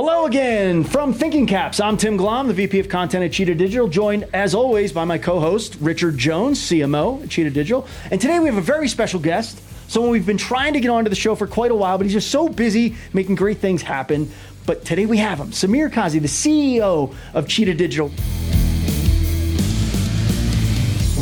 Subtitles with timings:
[0.00, 1.80] Hello again from Thinking Caps.
[1.80, 5.18] I'm Tim Glomb, the VP of Content at Cheetah Digital, joined as always by my
[5.18, 7.84] co host, Richard Jones, CMO at Cheetah Digital.
[8.12, 11.10] And today we have a very special guest, someone we've been trying to get onto
[11.10, 14.30] the show for quite a while, but he's just so busy making great things happen.
[14.66, 18.12] But today we have him, Sameer Kazi, the CEO of Cheetah Digital.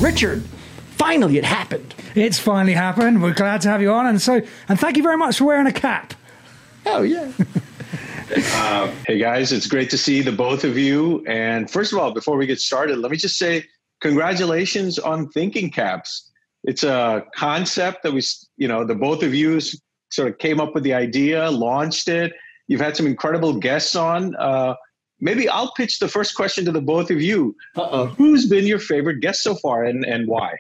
[0.05, 0.45] Richard,
[0.99, 1.95] finally it happened.
[2.15, 3.23] It's finally happened.
[3.23, 5.67] We're glad to have you on, and so and thank you very much for wearing
[5.67, 6.13] a cap.
[6.85, 7.33] Oh yeah.
[8.29, 11.25] Uh, hey guys, it's great to see the both of you.
[11.27, 13.65] And first of all, before we get started, let me just say
[14.01, 16.33] congratulations on Thinking Caps.
[16.65, 18.23] It's a concept that we,
[18.57, 19.61] you know, the both of you
[20.11, 22.33] sort of came up with the idea, launched it.
[22.67, 24.35] You've had some incredible guests on.
[24.35, 24.75] Uh,
[25.21, 27.55] maybe I'll pitch the first question to the both of you.
[27.77, 28.07] Uh-oh.
[28.07, 30.57] Who's been your favorite guest so far, and and why?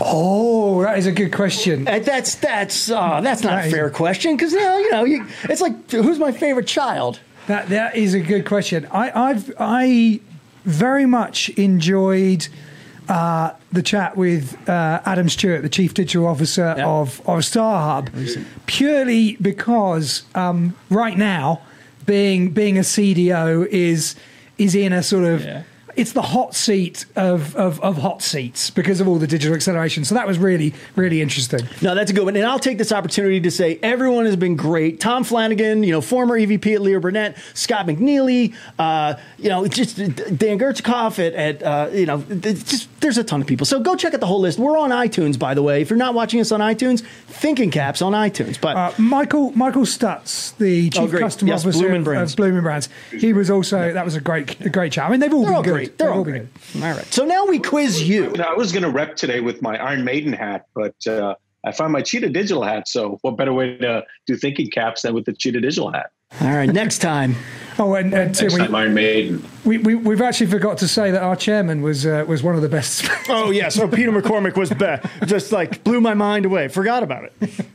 [0.00, 1.86] Oh, that is a good question.
[1.86, 3.96] Uh, that's that's uh, that's not that a fair is...
[3.96, 7.20] question because you know, you know you, it's like who's my favorite child.
[7.46, 8.86] That that is a good question.
[8.90, 10.20] I I've I
[10.64, 12.48] very much enjoyed.
[13.08, 19.36] Uh, the chat with uh, Adam Stewart, the Chief Digital Officer of, of StarHub, purely
[19.40, 21.62] because um, right now
[22.04, 24.14] being being a CDO is
[24.58, 25.62] is in a sort of yeah
[25.98, 30.04] it's the hot seat of, of, of, hot seats because of all the digital acceleration.
[30.04, 31.60] So that was really, really interesting.
[31.82, 32.36] No, that's a good one.
[32.36, 35.00] And I'll take this opportunity to say everyone has been great.
[35.00, 39.96] Tom Flanagan, you know, former EVP at Leo Burnett, Scott McNeely, uh, you know, just
[39.96, 43.66] Dan Gertzikoff at, at uh, you know, just there's a ton of people.
[43.66, 44.58] So go check out the whole list.
[44.58, 45.82] We're on iTunes, by the way.
[45.82, 48.60] If you're not watching us on iTunes, Thinking Caps on iTunes.
[48.60, 52.32] But uh, Michael Michael Stutz, the chief oh, customer yes, officer Bloomin' Brands.
[52.32, 53.92] of Bloomin' Brands, he was also yeah.
[53.92, 55.06] that was a great a great chat.
[55.06, 55.72] I mean, they've all They're been all good.
[55.72, 55.87] Great.
[55.96, 56.46] They're, all great.
[56.76, 57.04] All right.
[57.12, 58.34] So now we quiz you.
[58.36, 61.92] I was going to rep today with my Iron Maiden hat, but uh, I found
[61.92, 62.88] my Cheetah Digital hat.
[62.88, 66.10] So what better way to do thinking caps than with the Cheetah Digital hat?
[66.40, 66.70] All right.
[66.70, 67.36] Next time.
[67.78, 69.44] oh, and, and Tim, we, Iron Maiden.
[69.64, 72.62] We, we, we've actually forgot to say that our chairman was uh, was one of
[72.62, 73.08] the best.
[73.28, 73.68] oh yeah.
[73.68, 75.06] So Peter McCormick was best.
[75.26, 76.68] Just like blew my mind away.
[76.68, 77.66] Forgot about it.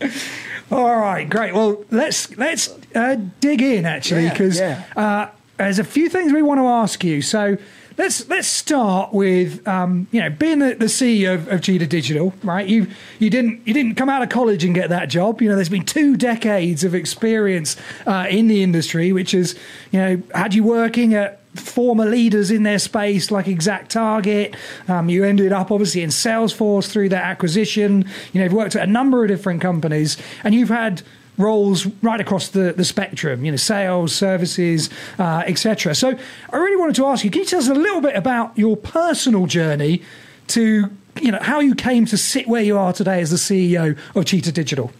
[0.70, 1.54] All right, great.
[1.54, 5.02] Well, let's let's uh, dig in actually because yeah, yeah.
[5.02, 7.22] uh, there's a few things we want to ask you.
[7.22, 7.56] So
[7.98, 12.34] let's let's start with um, you know being the, the CEO of, of Cheetah Digital,
[12.42, 12.66] right?
[12.66, 15.40] You you didn't you didn't come out of college and get that job.
[15.40, 19.54] You know, there's been two decades of experience uh, in the industry, which has
[19.90, 24.54] you know had you working at former leaders in their space like ExactTarget.
[24.88, 28.04] Um, you ended up obviously in Salesforce through that acquisition.
[28.32, 31.02] You know, you've worked at a number of different companies, and you've had
[31.38, 35.94] roles right across the, the spectrum, you know, sales, services, uh, etc.
[35.94, 36.16] So
[36.52, 38.76] I really wanted to ask you, can you tell us a little bit about your
[38.76, 40.02] personal journey
[40.48, 43.98] to, you know, how you came to sit where you are today as the CEO
[44.14, 44.90] of Cheetah Digital?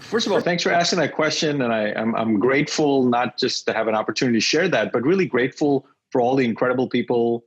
[0.00, 1.60] First of all, thanks for asking that question.
[1.60, 5.02] And I, I'm, I'm grateful not just to have an opportunity to share that, but
[5.02, 7.44] really grateful for all the incredible people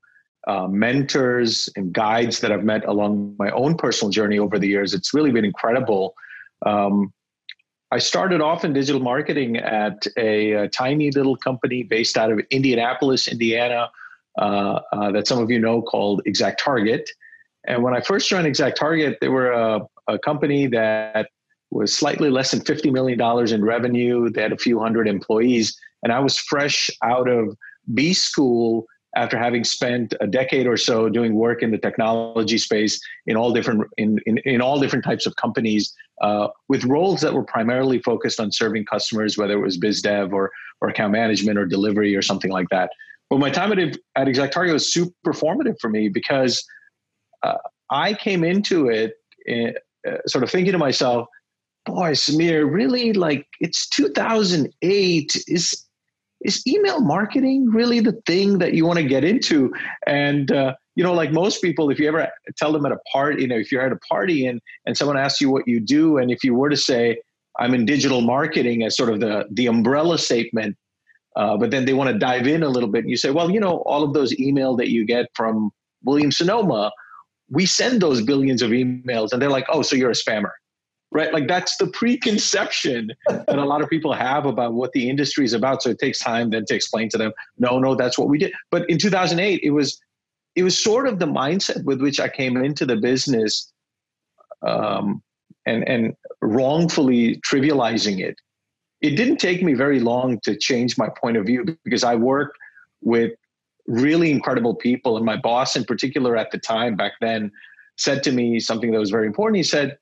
[0.47, 4.93] uh, mentors and guides that I've met along my own personal journey over the years.
[4.93, 6.15] It's really been incredible
[6.65, 7.13] um,
[7.91, 12.39] I started off in digital marketing at a, a, tiny little company based out of
[12.49, 13.91] Indianapolis, Indiana,
[14.39, 17.05] uh, uh, that some of you know called ExactTarget.
[17.67, 21.27] And when I first joined ExactTarget, they were a, a company that
[21.69, 23.19] was slightly less than $50 million
[23.53, 24.29] in revenue.
[24.29, 25.77] They had a few hundred employees.
[26.03, 27.55] And I was fresh out of
[27.93, 28.85] B school
[29.15, 33.51] after having spent a decade or so doing work in the technology space in all
[33.51, 37.99] different in, in, in all different types of companies uh, with roles that were primarily
[37.99, 40.51] focused on serving customers whether it was biz dev or,
[40.81, 42.89] or account management or delivery or something like that
[43.29, 46.63] but my time at, at ExactTarget was super formative for me because
[47.43, 47.57] uh,
[47.89, 49.13] i came into it
[49.49, 51.27] uh, sort of thinking to myself
[51.85, 55.87] boy sameer really like it's 2008 is
[56.43, 59.73] is email marketing really the thing that you want to get into?
[60.07, 63.43] And uh, you know, like most people, if you ever tell them at a party,
[63.43, 66.17] you know, if you're at a party and and someone asks you what you do,
[66.17, 67.17] and if you were to say,
[67.59, 70.77] "I'm in digital marketing" as sort of the the umbrella statement,
[71.35, 73.49] uh, but then they want to dive in a little bit, and you say, "Well,
[73.49, 75.71] you know, all of those email that you get from
[76.03, 76.91] Williams Sonoma,
[77.49, 80.51] we send those billions of emails," and they're like, "Oh, so you're a spammer."
[81.13, 81.33] right?
[81.33, 85.53] Like that's the preconception that a lot of people have about what the industry is
[85.53, 85.83] about.
[85.83, 88.53] So it takes time then to explain to them, no, no, that's what we did.
[88.71, 90.01] But in 2008, it was
[90.55, 93.71] it was sort of the mindset with which I came into the business,
[94.61, 95.21] um,
[95.65, 98.35] and and wrongfully trivializing it.
[99.01, 102.57] It didn't take me very long to change my point of view because I worked
[103.01, 103.31] with
[103.87, 107.51] really incredible people, and my boss in particular at the time back then
[107.97, 109.57] said to me something that was very important.
[109.57, 109.97] He said,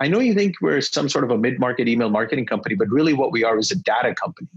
[0.00, 2.88] I know you think we're some sort of a mid market email marketing company, but
[2.88, 4.48] really what we are is a data company.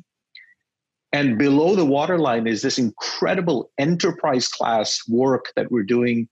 [1.14, 6.30] And below the waterline is this incredible enterprise class work that we're doing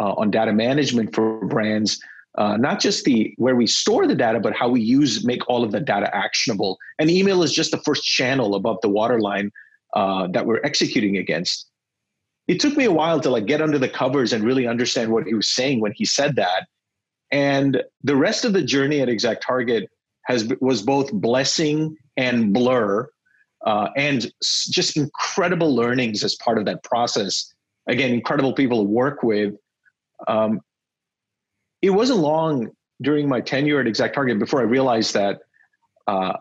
[0.00, 2.00] uh, on data management for brands.
[2.38, 5.64] Uh, not just the where we store the data, but how we use make all
[5.64, 6.78] of the data actionable.
[6.98, 9.50] And email is just the first channel above the waterline
[9.94, 11.66] uh, that we're executing against.
[12.48, 15.26] It took me a while to like get under the covers and really understand what
[15.26, 16.66] he was saying when he said that.
[17.30, 19.86] And the rest of the journey at ExactTarget
[20.26, 23.08] has was both blessing and blur
[23.66, 27.52] uh, and just incredible learnings as part of that process.
[27.86, 29.54] Again, incredible people to work with.
[30.28, 30.60] Um,
[31.80, 32.70] it wasn't long
[33.00, 35.40] during my tenure at ExactTarget before I realized that
[36.06, 36.34] uh,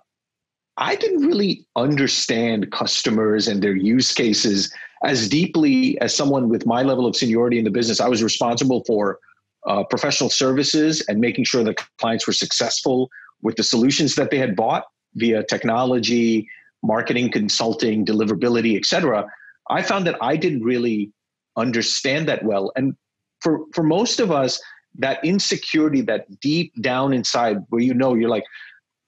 [0.77, 6.83] I didn't really understand customers and their use cases as deeply as someone with my
[6.83, 7.99] level of seniority in the business.
[7.99, 9.19] I was responsible for
[9.67, 13.09] uh, professional services and making sure that clients were successful
[13.41, 14.85] with the solutions that they had bought
[15.15, 16.47] via technology
[16.83, 19.25] marketing, consulting, deliverability, etc.
[19.69, 21.11] I found that I didn't really
[21.57, 22.71] understand that well.
[22.75, 22.95] And
[23.41, 24.61] for for most of us,
[24.97, 28.45] that insecurity, that deep down inside, where you know you're like,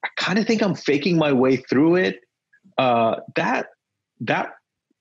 [0.04, 2.20] I kind of think I'm faking my way through it.
[2.78, 3.66] Uh, that
[4.20, 4.54] that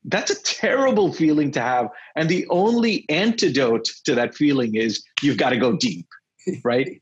[0.06, 5.38] that's a terrible feeling to have, and the only antidote to that feeling is you've
[5.38, 6.08] got to go deep,
[6.64, 7.00] right?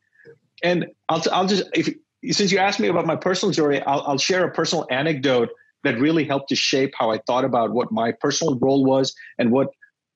[0.64, 1.90] and I'll I'll just if
[2.32, 5.50] since you asked me about my personal story, I'll, I'll share a personal anecdote
[5.84, 9.52] that really helped to shape how I thought about what my personal role was and
[9.52, 9.70] what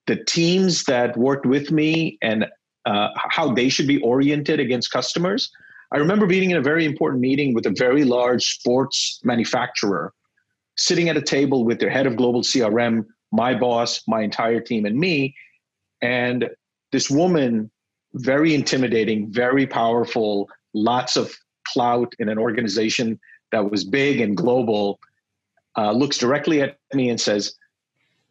[0.08, 2.46] the teams that worked with me and
[2.86, 5.52] uh, how they should be oriented against customers.
[5.92, 10.14] I remember being in a very important meeting with a very large sports manufacturer,
[10.78, 14.86] sitting at a table with their head of global CRM, my boss, my entire team,
[14.86, 15.36] and me.
[16.02, 16.50] And
[16.92, 17.72] this woman,
[18.14, 21.34] very intimidating, very powerful, lots of
[21.68, 23.20] clout in an organization
[23.52, 25.00] that was big and global,
[25.78, 27.56] uh, looks directly at me and says,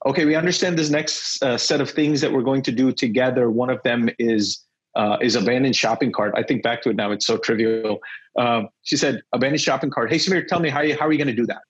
[0.07, 3.51] okay, we understand this next uh, set of things that we're going to do together.
[3.51, 4.65] One of them is
[4.97, 6.35] uh, is abandoned shopping cart.
[6.37, 7.99] I think back to it now; it's so trivial.
[8.39, 11.19] Um, she said, "Abandoned shopping cart." Hey, Sameer, tell me how you, how are you
[11.19, 11.63] going to do that?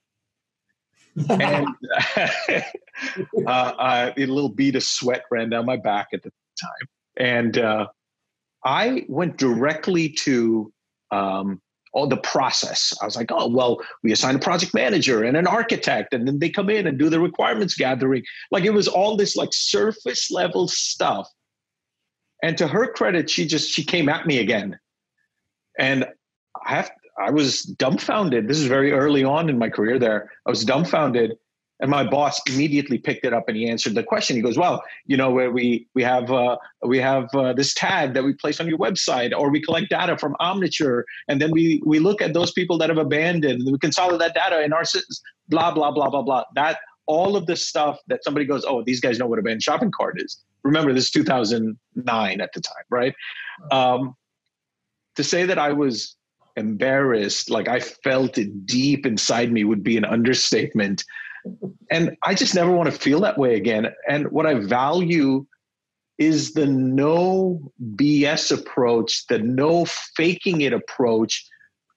[1.30, 1.68] and
[3.46, 6.30] uh, uh, a little bead of sweat ran down my back at the
[6.60, 7.86] time, and uh,
[8.64, 10.72] I went directly to
[11.10, 11.62] um,
[11.94, 12.92] all the process.
[13.00, 16.40] I was like, oh, well, we assign a project manager and an architect, and then
[16.40, 18.24] they come in and do the requirements gathering.
[18.50, 21.28] Like it was all this like surface level stuff.
[22.42, 24.78] And to her credit, she just she came at me again.
[25.78, 26.04] And
[26.66, 28.48] I have I was dumbfounded.
[28.48, 30.30] This is very early on in my career there.
[30.46, 31.36] I was dumbfounded
[31.80, 34.36] and my boss immediately picked it up and he answered the question.
[34.36, 38.14] He goes, "Well, you know, where we we have uh, we have uh, this tag
[38.14, 41.82] that we place on your website, or we collect data from Omniture, and then we
[41.84, 44.84] we look at those people that have abandoned, and we consolidate that data in our
[45.48, 46.44] blah blah blah blah blah.
[46.54, 49.62] That all of the stuff that somebody goes, oh, these guys know what a abandoned
[49.62, 50.38] shopping cart is.
[50.62, 53.14] Remember, this is 2009 at the time, right?
[53.70, 54.16] Um,
[55.16, 56.16] to say that I was
[56.56, 61.04] embarrassed, like I felt it deep inside me, would be an understatement
[61.90, 63.92] and I just never want to feel that way again.
[64.08, 65.46] And what I value
[66.18, 71.44] is the no BS approach, the no faking it approach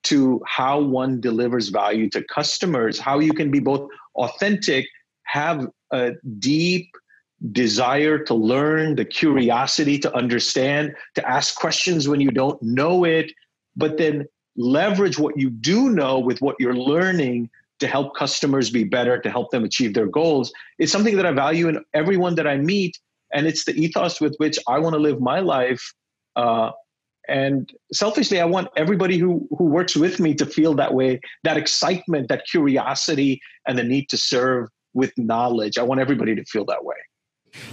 [0.04, 4.86] to how one delivers value to customers, how you can be both authentic,
[5.24, 6.90] have a deep
[7.52, 13.30] desire to learn, the curiosity to understand, to ask questions when you don't know it,
[13.76, 17.48] but then leverage what you do know with what you're learning
[17.80, 21.32] to help customers be better, to help them achieve their goals, is something that I
[21.32, 22.98] value in everyone that I meet.
[23.32, 25.92] And it's the ethos with which I want to live my life.
[26.34, 26.70] Uh,
[27.28, 31.58] and selfishly, I want everybody who, who works with me to feel that way that
[31.58, 35.76] excitement, that curiosity, and the need to serve with knowledge.
[35.76, 36.96] I want everybody to feel that way.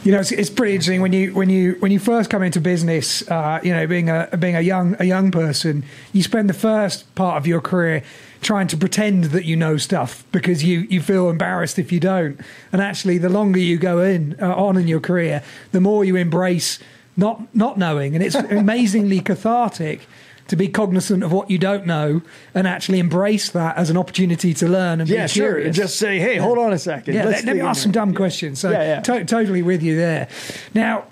[0.04, 2.62] You know, it's, it's pretty interesting when you when you when you first come into
[2.62, 3.30] business.
[3.30, 5.84] Uh, you know, being a being a young a young person,
[6.14, 8.04] you spend the first part of your career
[8.42, 12.40] trying to pretend that you know stuff because you, you feel embarrassed if you don't.
[12.72, 16.16] And actually, the longer you go in uh, on in your career, the more you
[16.16, 16.80] embrace
[17.18, 20.08] not not knowing, and it's amazingly cathartic
[20.48, 22.22] to be cognizant of what you don't know
[22.54, 25.34] and actually embrace that as an opportunity to learn and yeah, be curious.
[25.34, 25.66] Sure.
[25.66, 27.16] And just say, hey, hold on a second.
[27.16, 28.60] Yeah, let, let me ask some dumb questions.
[28.60, 29.00] So, yeah, yeah.
[29.02, 30.28] To- totally with you there.
[30.74, 31.06] Now,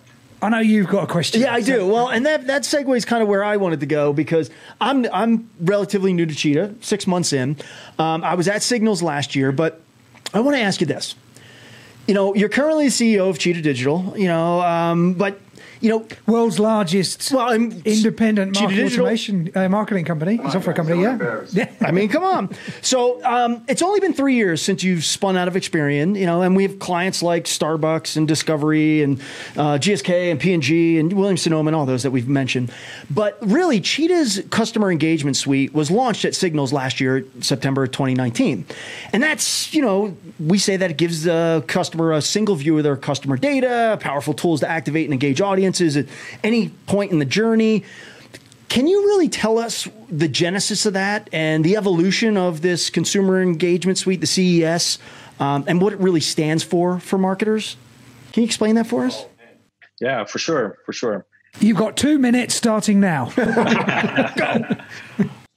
[0.43, 1.39] I know you've got a question.
[1.39, 1.88] Yeah, I do.
[1.88, 4.50] Well, and that that segues kind of where I wanted to go because
[4.81, 7.55] I'm I'm relatively new to Cheetah, six months in.
[7.97, 9.79] Um, I was at Signals last year, but
[10.33, 11.15] I want to ask you this.
[12.07, 14.13] You know, you're currently the CEO of Cheetah Digital.
[14.17, 15.39] You know, um, but
[15.83, 21.01] you know, world's largest well, I'm, independent market automation uh, marketing company, software company.
[21.01, 21.73] Yeah, yeah.
[21.81, 22.55] I mean, come on.
[22.81, 26.41] So um, it's only been three years since you've spun out of Experian, you know,
[26.41, 29.19] and we have clients like Starbucks and Discovery and
[29.57, 32.71] uh, GSK and P and G and Williams Sonoma and all those that we've mentioned.
[33.11, 38.65] But really, Cheetah's customer engagement suite was launched at Signals last year, September 2019,
[39.11, 42.85] and that's you know we say that it gives the customer a single view of
[42.85, 45.41] their customer data, powerful tools to activate and engage
[45.73, 46.05] audiences at
[46.43, 47.83] any point in the journey.
[48.69, 53.41] Can you really tell us the genesis of that and the evolution of this consumer
[53.41, 54.99] engagement suite, the CES,
[55.39, 57.75] um, and what it really stands for for marketers?
[58.31, 59.25] Can you explain that for us?
[59.99, 61.25] Yeah, for sure, for sure.
[61.59, 63.25] You've got two minutes starting now.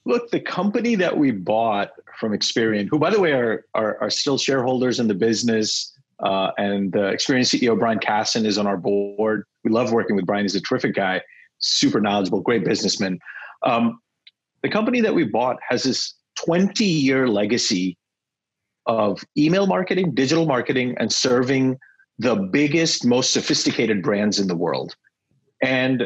[0.05, 4.11] Look, the company that we bought from Experian, who, by the way, are, are, are
[4.11, 8.77] still shareholders in the business, uh, and the Experian CEO, Brian Cassin, is on our
[8.77, 9.45] board.
[9.65, 10.45] We love working with Brian.
[10.45, 11.21] He's a terrific guy,
[11.59, 13.19] super knowledgeable, great businessman.
[13.63, 14.01] Um,
[14.63, 17.97] the company that we bought has this 20 year legacy
[18.87, 21.77] of email marketing, digital marketing, and serving
[22.19, 24.95] the biggest, most sophisticated brands in the world.
[25.63, 26.05] And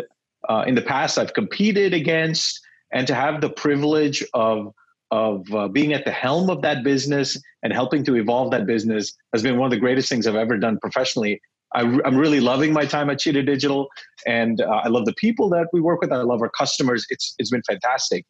[0.48, 2.60] uh, in the past, I've competed against,
[2.92, 4.72] and to have the privilege of
[5.10, 9.12] of uh, being at the helm of that business and helping to evolve that business
[9.32, 11.40] has been one of the greatest things I've ever done professionally.
[11.74, 13.88] I, am really loving my time at Cheetah Digital,
[14.26, 16.12] and uh, I love the people that we work with.
[16.12, 17.06] I love our customers.
[17.10, 18.24] It's it's been fantastic.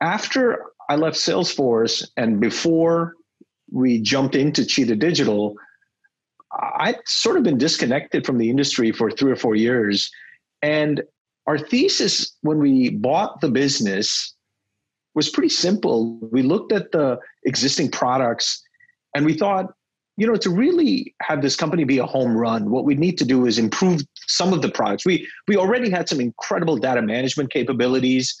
[0.00, 3.14] After I left Salesforce and before
[3.70, 5.54] we jumped into Cheetah Digital,
[6.52, 10.10] I'd sort of been disconnected from the industry for three or four years,
[10.62, 11.02] and
[11.46, 14.34] our thesis when we bought the business
[15.14, 16.18] was pretty simple.
[16.30, 18.62] We looked at the existing products
[19.14, 19.72] and we thought,
[20.16, 23.24] you know, to really have this company be a home run, what we need to
[23.24, 25.06] do is improve some of the products.
[25.06, 28.36] We we already had some incredible data management capabilities.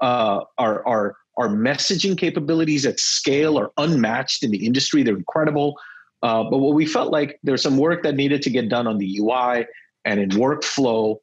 [0.00, 5.02] Uh, our our our messaging capabilities at scale are unmatched in the industry.
[5.02, 5.78] They're incredible.
[6.22, 8.98] Uh, but what we felt like there's some work that needed to get done on
[8.98, 9.66] the UI
[10.04, 11.16] and in workflow,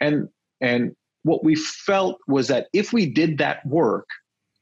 [0.00, 0.28] and
[0.60, 4.08] and what we felt was that if we did that work,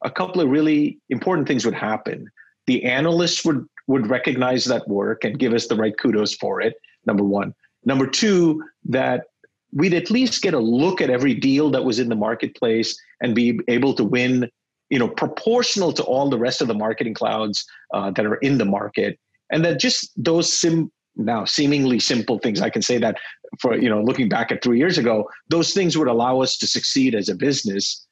[0.02, 2.26] a couple of really important things would happen.
[2.66, 6.74] The analysts would would recognize that work and give us the right kudos for it.
[7.06, 7.54] Number one.
[7.84, 9.24] Number two, that
[9.72, 13.34] we'd at least get a look at every deal that was in the marketplace and
[13.34, 14.48] be able to win,
[14.90, 18.58] you know, proportional to all the rest of the marketing clouds uh, that are in
[18.58, 19.18] the market,
[19.50, 23.16] and that just those sim now seemingly simple things i can say that
[23.58, 26.68] for you know looking back at three years ago those things would allow us to
[26.68, 28.06] succeed as a business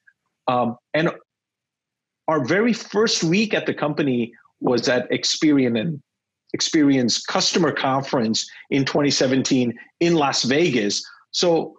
[0.47, 1.09] um, and
[2.29, 4.31] our very first week at the company
[4.61, 5.99] was at Experian
[6.55, 11.03] Experian's customer conference in 2017 in Las Vegas.
[11.31, 11.75] So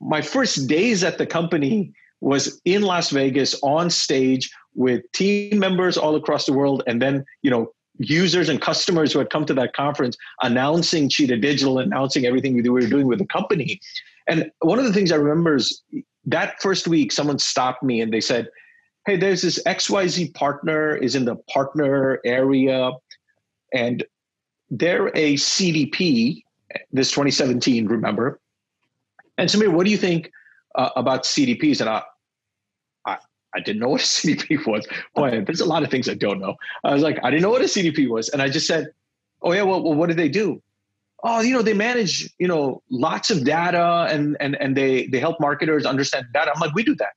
[0.00, 5.96] my first days at the company was in Las Vegas on stage with team members
[5.96, 9.54] all across the world and then, you know, users and customers who had come to
[9.54, 13.80] that conference announcing Cheetah Digital, announcing everything we were doing with the company.
[14.28, 15.82] And one of the things I remember is
[16.24, 18.48] that first week, someone stopped me and they said,
[19.08, 22.90] hey, there's this XYZ partner is in the partner area,
[23.72, 24.04] and
[24.70, 26.42] they're a CDP,
[26.92, 28.38] this 2017, remember?
[29.38, 30.30] And Sameer, what do you think
[30.74, 31.80] uh, about CDPs?
[31.80, 32.02] And I,
[33.06, 33.16] I,
[33.54, 34.86] I didn't know what a CDP was.
[35.14, 36.56] Boy, there's a lot of things I don't know.
[36.84, 38.28] I was like, I didn't know what a CDP was.
[38.28, 38.88] And I just said,
[39.40, 40.62] oh, yeah, well, well what do they do?
[41.24, 45.18] oh you know they manage you know lots of data and and and they they
[45.18, 47.14] help marketers understand data i'm like we do that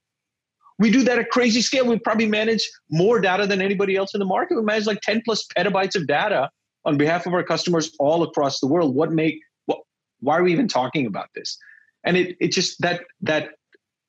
[0.82, 1.86] we do that at crazy scale.
[1.86, 4.56] We probably manage more data than anybody else in the market.
[4.56, 6.50] We manage like 10 plus petabytes of data
[6.86, 8.96] on behalf of our customers all across the world.
[8.96, 9.78] What make what,
[10.22, 11.56] why are we even talking about this?
[12.04, 13.50] And it it just that that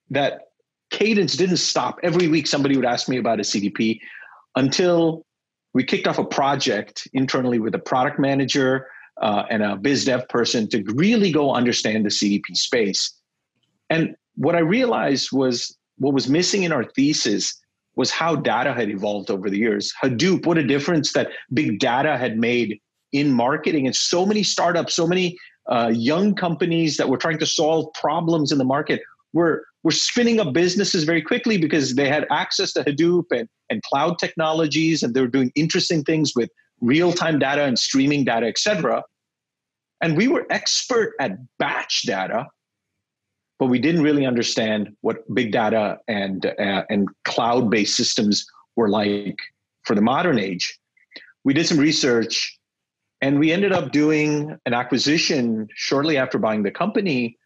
[0.09, 0.45] that
[0.91, 1.99] cadence didn't stop.
[2.03, 4.01] Every week somebody would ask me about a CDP
[4.57, 5.27] until
[5.75, 8.87] we kicked off a project internally with a product manager
[9.21, 13.15] uh, and a biz dev person to really go understand the CDP space.
[13.91, 17.59] And what I realized was what was missing in our thesis
[17.95, 19.93] was how data had evolved over the years.
[20.03, 22.81] Hadoop, what a difference that big data had made
[23.13, 23.87] in marketing.
[23.87, 25.37] And so many startups, so many
[25.69, 29.03] uh, young companies that were trying to solve problems in the market
[29.35, 33.83] were, were spinning up businesses very quickly because they had access to Hadoop and, and
[33.83, 36.49] cloud technologies, and they were doing interesting things with
[36.81, 39.03] real-time data and streaming data, et cetera.
[40.01, 42.47] And we were expert at batch data,
[43.63, 48.89] but we didn't really understand what big data and uh, and cloud based systems were
[48.89, 49.39] like
[49.85, 50.81] for the modern age.
[51.45, 52.59] We did some research,
[53.21, 57.39] and we ended up doing an acquisition shortly after buying the company.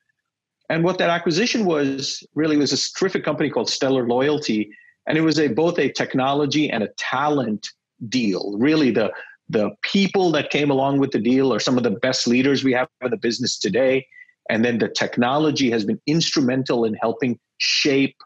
[0.70, 4.70] And what that acquisition was really was a terrific company called Stellar Loyalty,
[5.06, 7.68] and it was a both a technology and a talent
[8.08, 8.56] deal.
[8.56, 9.12] Really, the
[9.50, 12.72] the people that came along with the deal are some of the best leaders we
[12.72, 14.06] have in the business today.
[14.50, 18.16] And then the technology has been instrumental in helping shape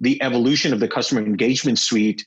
[0.00, 2.24] the evolution of the customer engagement suite,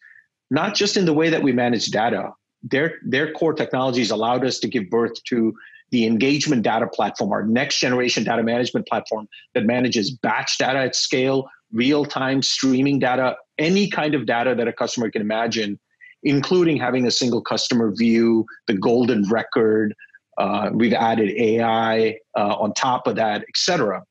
[0.50, 2.32] not just in the way that we manage data.
[2.64, 5.54] Their, their core technologies allowed us to give birth to
[5.92, 10.96] the engagement data platform, our next generation data management platform that manages batch data at
[10.96, 15.80] scale, real time streaming data, any kind of data that a customer can imagine,
[16.24, 19.94] including having a single customer view, the golden record.
[20.42, 24.04] Uh, we've added AI uh, on top of that, et cetera.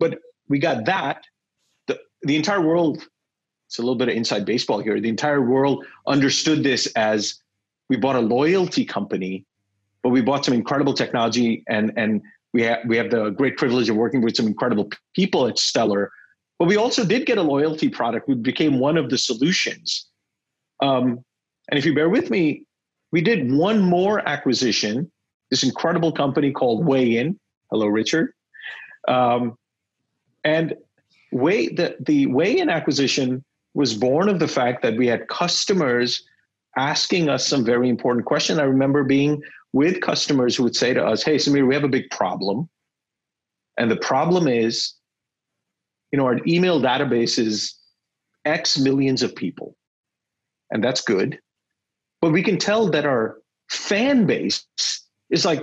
[0.00, 1.22] But we got that.
[1.86, 3.06] The the entire world
[3.68, 5.00] it's a little bit of inside baseball here.
[5.00, 7.34] The entire world understood this as
[7.90, 9.44] we bought a loyalty company
[10.02, 12.22] but we bought some incredible technology and and
[12.52, 16.12] we have we have the great privilege of working with some incredible people at stellar.
[16.58, 18.28] But we also did get a loyalty product.
[18.28, 20.06] We became one of the solutions.
[20.80, 21.24] Um,
[21.68, 22.66] and if you bear with me
[23.12, 25.10] we did one more acquisition
[25.50, 27.36] this incredible company called Wayin.
[27.70, 28.32] hello richard
[29.08, 29.56] um,
[30.44, 30.74] and
[31.32, 36.22] way the, the Wayin acquisition was born of the fact that we had customers
[36.76, 38.58] asking us some very important questions.
[38.58, 41.88] I remember being with customers who would say to us, Hey, Sameer, we have a
[41.88, 42.68] big problem.
[43.76, 44.94] And the problem is,
[46.12, 47.76] you know, our email database is
[48.44, 49.76] X millions of people.
[50.70, 51.38] And that's good.
[52.20, 54.64] But we can tell that our fan base
[55.34, 55.62] is like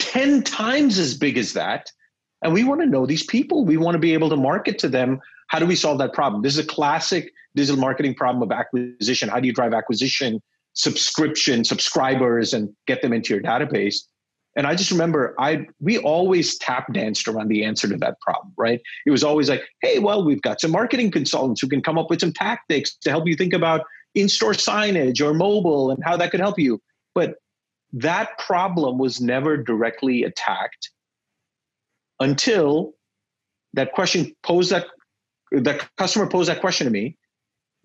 [0.00, 1.90] 10 times as big as that.
[2.42, 3.64] And we want to know these people.
[3.64, 5.20] We want to be able to market to them.
[5.46, 6.42] How do we solve that problem?
[6.42, 9.28] This is a classic digital marketing problem of acquisition.
[9.28, 13.96] How do you drive acquisition, subscription, subscribers, and get them into your database?
[14.56, 18.52] And I just remember I we always tap danced around the answer to that problem,
[18.58, 18.80] right?
[19.06, 22.10] It was always like, hey, well, we've got some marketing consultants who can come up
[22.10, 23.82] with some tactics to help you think about
[24.14, 26.82] in-store signage or mobile and how that could help you.
[27.14, 27.36] But
[27.92, 30.90] that problem was never directly attacked
[32.20, 32.94] until
[33.74, 34.86] that question posed that
[35.50, 37.16] the customer posed that question to me.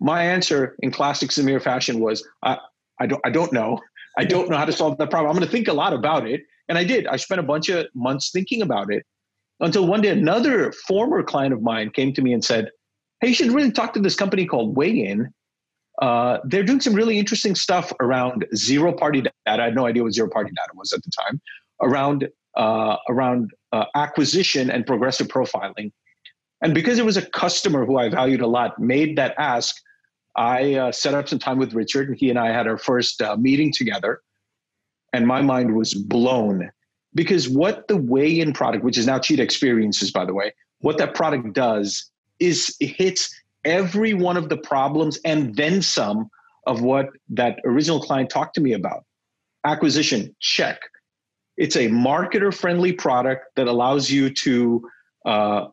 [0.00, 2.58] My answer in classic Sameer fashion was, I,
[3.00, 3.80] I don't I don't know.
[4.16, 5.30] I don't know how to solve that problem.
[5.30, 6.42] I'm going to think a lot about it.
[6.68, 7.06] And I did.
[7.06, 9.04] I spent a bunch of months thinking about it
[9.60, 12.70] until one day another former client of mine came to me and said,
[13.20, 15.32] Hey, you should really talk to this company called Wayin.
[16.00, 19.34] Uh, they're doing some really interesting stuff around zero party data.
[19.46, 21.40] I had no idea what zero party data was at the time,
[21.80, 25.92] around uh, around uh, acquisition and progressive profiling.
[26.60, 29.76] And because it was a customer who I valued a lot, made that ask,
[30.34, 33.22] I uh, set up some time with Richard, and he and I had our first
[33.22, 34.20] uh, meeting together.
[35.12, 36.70] And my mind was blown
[37.14, 40.98] because what the Way Wayin product, which is now Cheetah Experiences, by the way, what
[40.98, 46.28] that product does is it hits every one of the problems and then some
[46.66, 49.04] of what that original client talked to me about.
[49.64, 50.80] Acquisition, check
[51.58, 54.88] it's a marketer friendly product that allows you to
[55.26, 55.66] uh,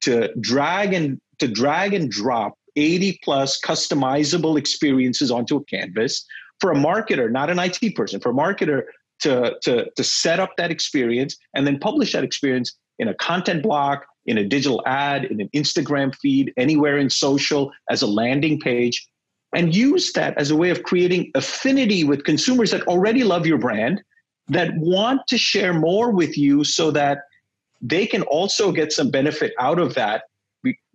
[0.00, 6.24] to drag and to drag and drop 80 plus customizable experiences onto a canvas
[6.60, 8.84] for a marketer, not an IT person, for a marketer
[9.22, 13.62] to, to, to set up that experience and then publish that experience in a content
[13.62, 18.58] block, in a digital ad, in an Instagram feed, anywhere in social, as a landing
[18.60, 19.06] page,
[19.54, 23.58] and use that as a way of creating affinity with consumers that already love your
[23.58, 24.02] brand
[24.48, 27.22] that want to share more with you so that
[27.80, 30.24] they can also get some benefit out of that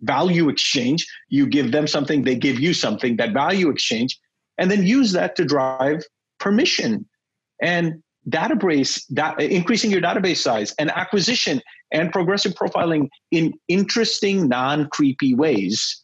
[0.02, 1.06] value exchange.
[1.28, 4.18] You give them something, they give you something, that value exchange,
[4.58, 6.04] and then use that to drive
[6.38, 7.06] permission
[7.60, 11.60] and database, da- increasing your database size and acquisition
[11.92, 16.02] and progressive profiling in interesting, non creepy ways.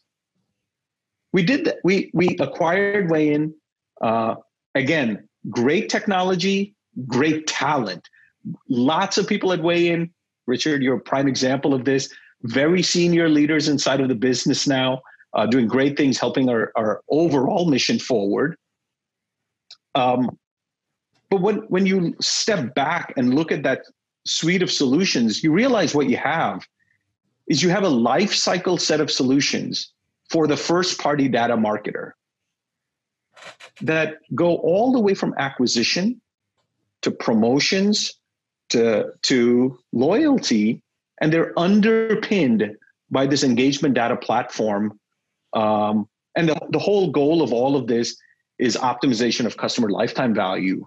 [1.32, 1.76] We did that.
[1.84, 3.52] We, we acquired Wayin.
[4.00, 4.36] Uh,
[4.74, 6.74] again, great technology,
[7.06, 8.08] great talent.
[8.68, 10.10] Lots of people at Wayin.
[10.46, 12.08] Richard, you're a prime example of this.
[12.42, 15.02] Very senior leaders inside of the business now,
[15.34, 18.56] uh, doing great things, helping our, our overall mission forward.
[19.94, 20.38] Um,
[21.30, 23.82] but when, when you step back and look at that
[24.26, 26.66] suite of solutions, you realize what you have
[27.48, 29.92] is you have a life cycle set of solutions
[30.30, 32.12] for the first party data marketer
[33.80, 36.20] that go all the way from acquisition
[37.02, 38.14] to promotions
[38.70, 40.82] to, to loyalty,
[41.20, 42.76] and they're underpinned
[43.10, 44.98] by this engagement data platform.
[45.52, 48.16] Um, and the, the whole goal of all of this
[48.58, 50.86] is optimization of customer lifetime value.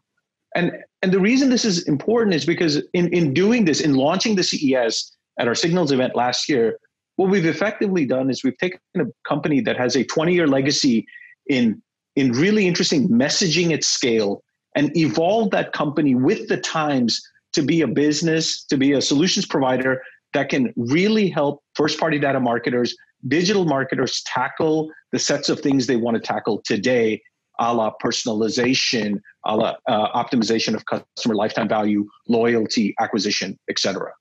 [0.55, 4.35] And and the reason this is important is because in, in doing this, in launching
[4.35, 6.77] the CES at our Signals event last year,
[7.15, 11.05] what we've effectively done is we've taken a company that has a 20 year legacy
[11.47, 11.81] in,
[12.15, 14.43] in really interesting messaging at scale
[14.75, 17.21] and evolved that company with the times
[17.53, 20.01] to be a business, to be a solutions provider
[20.33, 22.95] that can really help first party data marketers,
[23.27, 27.21] digital marketers tackle the sets of things they want to tackle today
[27.59, 34.11] a la personalization, a la uh, optimization of customer lifetime value, loyalty, acquisition, etc.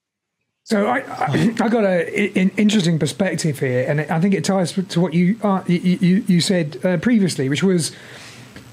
[0.65, 5.01] So I, I, I got an interesting perspective here, and I think it ties to
[5.01, 7.93] what you uh, you, you said uh, previously, which was,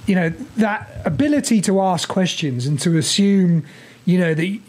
[0.06, 3.65] you know, that ability to ask questions and to assume,
[4.04, 4.60] you know, that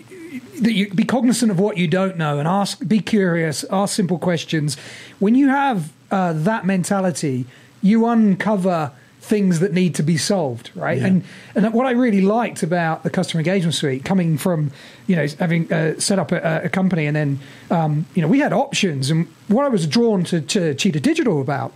[0.61, 4.18] that you be cognizant of what you don't know and ask, be curious, ask simple
[4.18, 4.76] questions.
[5.18, 7.46] When you have uh, that mentality,
[7.82, 8.92] you uncover
[9.27, 10.99] things that need to be solved, right?
[10.99, 11.07] Yeah.
[11.07, 14.71] And and what I really liked about the customer engagement suite, coming from
[15.07, 18.39] you know having uh, set up a, a, company, and then um, you know we
[18.39, 21.73] had options, and what I was drawn to, to Cheetah Digital about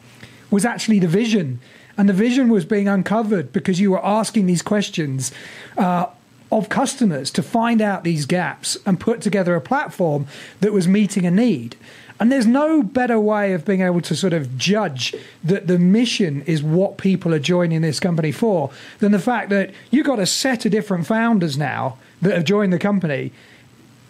[0.51, 1.61] was actually the vision,
[1.99, 5.33] and the vision was being uncovered because you were asking these questions.
[5.77, 6.07] Uh,
[6.53, 10.27] of customers to find out these gaps and put together a platform
[10.61, 11.77] that was meeting a need.
[12.21, 16.43] And there's no better way of being able to sort of judge that the mission
[16.43, 20.27] is what people are joining this company for than the fact that you've got a
[20.27, 23.33] set of different founders now that have joined the company.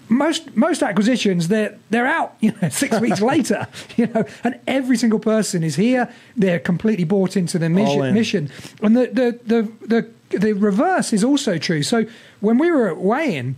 [0.09, 4.97] Most most acquisitions they're they're out you know six weeks later you know and every
[4.97, 6.13] single person is here.
[6.37, 8.51] They're completely bought into the mission mission.
[8.83, 11.85] And the the the the, the reverse is also true.
[11.85, 12.07] So
[12.41, 13.55] when we were at Wayin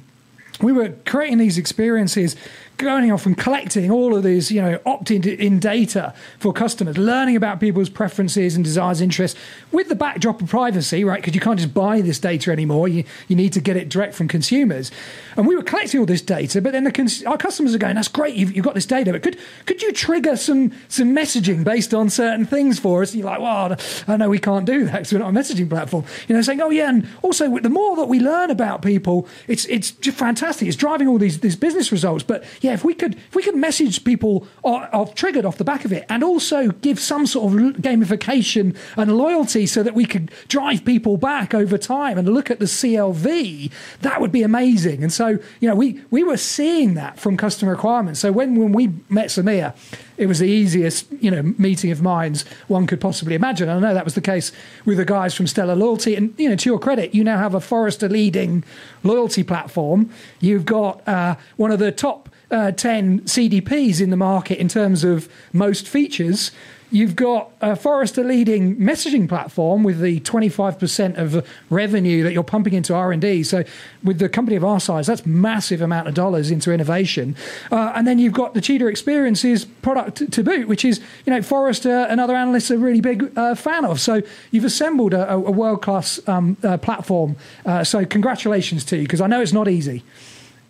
[0.61, 2.37] we were creating these experiences
[2.79, 7.37] going off and collecting all of these, you know, opt-in in data for customers, learning
[7.37, 9.39] about people's preferences and desires, interests,
[9.71, 11.21] with the backdrop of privacy, right?
[11.21, 12.89] Because you can't just buy this data anymore.
[12.89, 14.91] You you need to get it direct from consumers.
[15.37, 17.95] And we were collecting all this data, but then the cons- our customers are going,
[17.95, 21.65] "That's great, you've, you've got this data, but could could you trigger some some messaging
[21.65, 23.77] based on certain things for us?" And you're like, "Well,
[24.09, 26.61] I know we can't do that because we're not a messaging platform." You know, saying,
[26.61, 30.42] "Oh yeah," and also the more that we learn about people, it's it's just fantastic.
[30.43, 33.43] It's driving all these these business results, but yeah yeah, if we could if we
[33.43, 37.53] could message people off triggered off the back of it, and also give some sort
[37.53, 42.51] of gamification and loyalty, so that we could drive people back over time and look
[42.51, 45.03] at the CLV, that would be amazing.
[45.03, 48.21] And so you know, we we were seeing that from customer requirements.
[48.21, 49.75] So when when we met Sameer,
[50.17, 53.69] it was the easiest you know meeting of minds one could possibly imagine.
[53.69, 54.53] And I know that was the case
[54.85, 56.15] with the guys from Stellar Loyalty.
[56.15, 58.65] And you know, to your credit, you now have a Forrester leading
[59.03, 60.11] loyalty platform.
[60.41, 65.05] You've got uh, one of the top uh, 10 CDPs in the market in terms
[65.05, 66.51] of most features.
[66.93, 72.75] You've got a Forrester leading messaging platform with the 25% of revenue that you're pumping
[72.75, 73.45] into R&D.
[73.45, 73.65] So
[74.05, 77.35] with the company of our size, that's massive amount of dollars into innovation.
[77.71, 81.41] Uh, and then you've got the Cheetah Experiences product to boot, which is, you know,
[81.41, 83.99] Forrester and other analysts are really big uh, fan of.
[83.99, 87.37] So you've assembled a, a world-class um, uh, platform.
[87.65, 90.05] Uh, so congratulations to you, because I know it's not easy.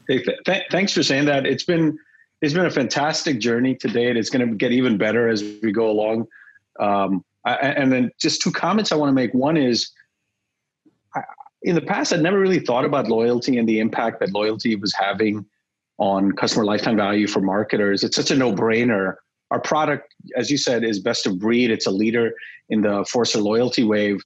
[0.07, 1.47] Hey, th- thanks for saying that.
[1.47, 1.99] It's been
[2.43, 4.17] it's been a fantastic journey to date.
[4.17, 6.27] It's going to get even better as we go along.
[6.81, 9.33] Um, I, and then just two comments I want to make.
[9.33, 9.91] One is,
[11.15, 11.23] I,
[11.63, 14.93] in the past, I'd never really thought about loyalty and the impact that loyalty was
[14.93, 15.47] having
[15.99, 18.03] on customer lifetime value for marketers.
[18.03, 19.15] It's such a no-brainer.
[19.53, 21.71] Our product, as you said, is best of breed.
[21.71, 22.33] It's a leader
[22.71, 24.21] in the Forrester loyalty wave.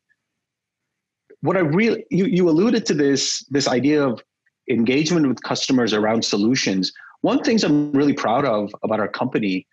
[1.43, 4.23] What I really you you alluded to this this idea of
[4.71, 6.93] engagement with customers around solutions.
[7.23, 9.67] One things I'm really proud of about our company,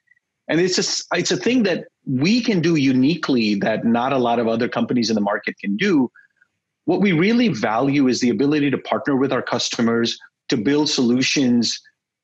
[0.48, 4.40] and it's just it's a thing that we can do uniquely that not a lot
[4.40, 6.10] of other companies in the market can do.
[6.86, 11.80] What we really value is the ability to partner with our customers to build solutions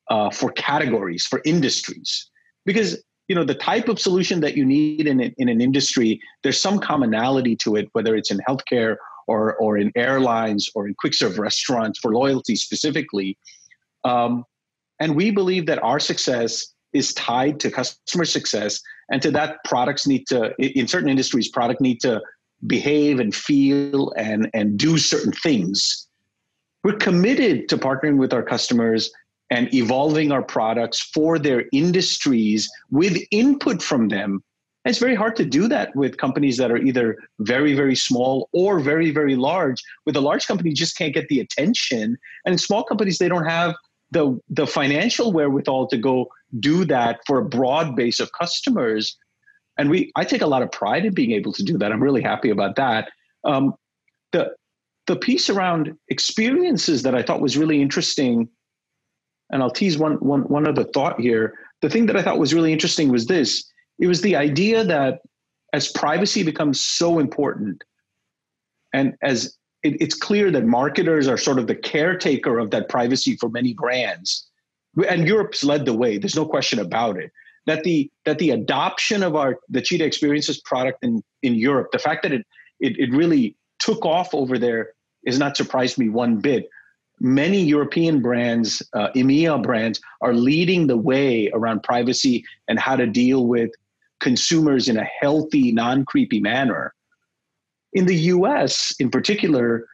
[0.10, 2.30] uh, for categories, for industries,
[2.66, 6.60] because you know the type of solution that you need in, in an industry there's
[6.60, 8.96] some commonality to it whether it's in healthcare
[9.30, 13.38] or, or in airlines or in quick serve restaurants for loyalty specifically.
[14.04, 14.44] Um,
[15.00, 18.82] and we believe that our success is tied to customer success
[19.12, 22.22] and to that products need to, in certain industries, product need to
[22.68, 26.08] behave and feel and, and do certain things.
[26.84, 29.12] We're committed to partnering with our customers
[29.50, 34.44] and evolving our products for their industries with input from them
[34.86, 38.80] it's very hard to do that with companies that are either very, very small or
[38.80, 39.84] very, very large.
[40.06, 42.18] With a large company, just can't get the attention.
[42.46, 43.76] And small companies, they don't have
[44.12, 49.18] the, the financial wherewithal to go do that for a broad base of customers.
[49.78, 51.92] And we, I take a lot of pride in being able to do that.
[51.92, 53.10] I'm really happy about that.
[53.44, 53.74] Um,
[54.32, 54.52] the,
[55.08, 58.50] the piece around experiences that I thought was really interesting,
[59.50, 61.56] and I'll tease one, one, one other thought here.
[61.82, 65.20] The thing that I thought was really interesting was this it was the idea that
[65.74, 67.84] as privacy becomes so important,
[68.94, 73.36] and as it, it's clear that marketers are sort of the caretaker of that privacy
[73.38, 74.48] for many brands,
[75.08, 76.18] and Europe's led the way.
[76.18, 77.32] There's no question about it.
[77.66, 82.00] That the that the adoption of our the Cheetah Experiences product in in Europe, the
[82.00, 82.46] fact that it
[82.80, 84.94] it, it really took off over there
[85.26, 86.70] is not surprised me one bit.
[87.22, 93.06] Many European brands, uh, EMEA brands, are leading the way around privacy and how to
[93.06, 93.72] deal with
[94.22, 96.94] consumers in a healthy, non creepy manner.
[97.94, 99.88] In the US, in particular,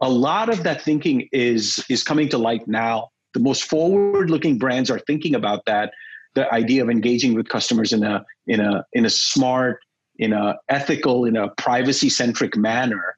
[0.00, 3.08] a lot of that thinking is, is coming to light now.
[3.34, 5.92] The most forward looking brands are thinking about that
[6.34, 9.80] the idea of engaging with customers in a, in a, in a smart,
[10.18, 13.16] in a ethical, in a privacy centric manner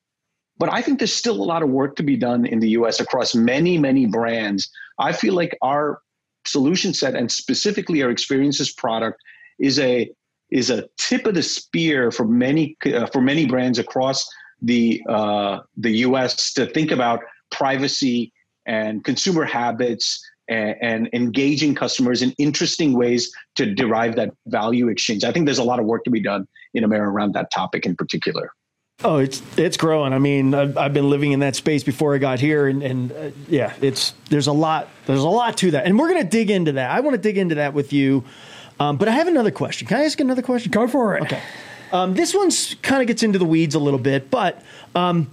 [0.59, 3.01] but I think there's still a lot of work to be done in the US
[3.01, 4.69] across many, many brands.
[4.99, 6.01] I feel like our
[6.45, 9.21] solution set and specifically our experiences product
[9.61, 10.11] is a
[10.51, 14.29] is a tip of the spear for many uh, for many brands across
[14.63, 16.53] the uh, the U.S.
[16.55, 18.33] to think about privacy
[18.67, 25.25] and consumer habits and, and, engaging customers in interesting ways to derive that value exchange.
[25.25, 27.87] I think there's a lot of work to be done in America around that topic
[27.87, 28.51] in particular.
[29.05, 30.13] Oh, it's it's growing.
[30.13, 33.13] I mean, I've, I've, been living in that space before I got here, and, and
[33.13, 36.29] uh, yeah, it's there's a lot there's a lot to that, and we're going to
[36.29, 36.91] dig into that.
[36.91, 38.25] I want to dig into that with you,
[38.81, 39.89] um, but I have another question.
[39.89, 40.71] Can I ask another question?
[40.71, 41.23] Go for it.
[41.23, 41.43] Okay.
[41.93, 44.63] Um, this one's kind of gets into the weeds a little bit, but
[44.95, 45.31] um,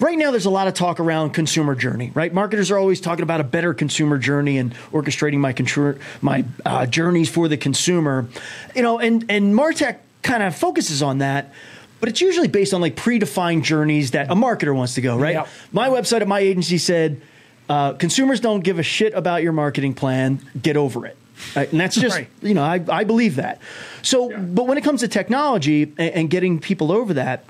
[0.00, 2.10] right now there's a lot of talk around consumer journey.
[2.14, 6.44] Right, marketers are always talking about a better consumer journey and orchestrating my consumer my
[6.64, 8.26] uh, journeys for the consumer.
[8.74, 11.52] You know, and and Martech kind of focuses on that
[12.02, 15.34] but it's usually based on like predefined journeys that a marketer wants to go, right?
[15.34, 15.48] Yep.
[15.70, 17.22] My website at my agency said,
[17.68, 20.40] uh, consumers don't give a shit about your marketing plan.
[20.60, 21.16] Get over it.
[21.54, 21.70] Right?
[21.70, 22.28] And that's just, right.
[22.40, 23.60] you know, I, I believe that.
[24.02, 24.38] So, yeah.
[24.38, 27.44] but when it comes to technology and, and getting people over that,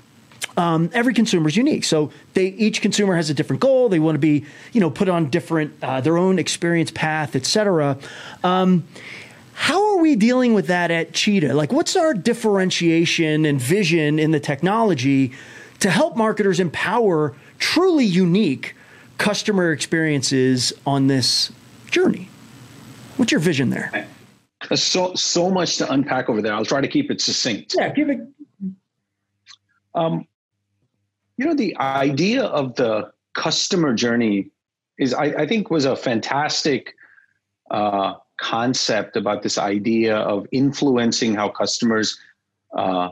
[0.57, 1.83] um, every consumer is unique.
[1.83, 3.89] So they each consumer has a different goal.
[3.89, 7.97] They want to be, you know, put on different uh, their own experience path, etc.
[8.43, 8.83] Um,
[9.53, 11.53] how are we dealing with that at Cheetah?
[11.53, 15.31] Like, what's our differentiation and vision in the technology
[15.79, 18.75] to help marketers empower truly unique
[19.17, 21.51] customer experiences on this
[21.89, 22.29] journey?
[23.17, 24.07] What's your vision there?
[24.75, 26.53] So so much to unpack over there.
[26.53, 27.75] I'll try to keep it succinct.
[27.77, 28.19] Yeah, give it.
[29.93, 30.25] Um,
[31.37, 34.51] you know, the idea of the customer journey
[34.97, 36.95] is, I, I think, was a fantastic
[37.71, 42.17] uh, concept about this idea of influencing how customers
[42.77, 43.09] uh,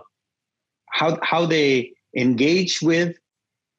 [0.88, 3.18] how how they engage with